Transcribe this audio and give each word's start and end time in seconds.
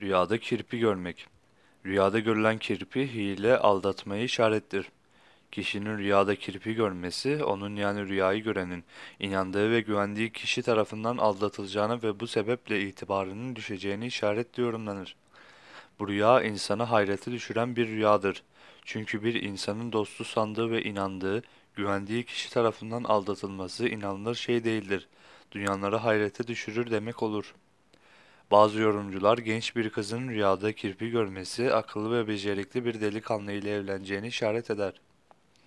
Rüyada 0.00 0.38
kirpi 0.38 0.78
görmek. 0.78 1.26
Rüyada 1.86 2.18
görülen 2.18 2.58
kirpi 2.58 3.14
hile, 3.14 3.58
aldatmayı 3.58 4.24
işarettir. 4.24 4.86
Kişinin 5.52 5.98
rüyada 5.98 6.36
kirpi 6.36 6.74
görmesi, 6.74 7.44
onun 7.44 7.76
yani 7.76 8.08
rüyayı 8.08 8.42
görenin, 8.42 8.84
inandığı 9.18 9.70
ve 9.70 9.80
güvendiği 9.80 10.32
kişi 10.32 10.62
tarafından 10.62 11.16
aldatılacağını 11.16 12.02
ve 12.02 12.20
bu 12.20 12.26
sebeple 12.26 12.82
itibarının 12.82 13.56
düşeceğini 13.56 14.06
işaretli 14.06 14.60
yorumlanır. 14.60 15.16
Bu 15.98 16.08
rüya 16.08 16.42
insanı 16.42 16.82
hayrete 16.82 17.32
düşüren 17.32 17.76
bir 17.76 17.88
rüyadır. 17.88 18.42
Çünkü 18.84 19.24
bir 19.24 19.42
insanın 19.42 19.92
dostu 19.92 20.24
sandığı 20.24 20.70
ve 20.70 20.82
inandığı, 20.82 21.42
güvendiği 21.74 22.24
kişi 22.24 22.50
tarafından 22.50 23.04
aldatılması 23.04 23.88
inanılır 23.88 24.34
şey 24.34 24.64
değildir. 24.64 25.08
Dünyaları 25.52 25.96
hayrete 25.96 26.46
düşürür 26.46 26.90
demek 26.90 27.22
olur. 27.22 27.54
Bazı 28.50 28.80
yorumcular 28.80 29.38
genç 29.38 29.76
bir 29.76 29.90
kızın 29.90 30.28
rüyada 30.28 30.72
kirpi 30.72 31.10
görmesi 31.10 31.74
akıllı 31.74 32.18
ve 32.18 32.28
becerikli 32.28 32.84
bir 32.84 33.00
delikanlı 33.00 33.52
ile 33.52 33.74
evleneceğini 33.74 34.26
işaret 34.26 34.70
eder. 34.70 35.00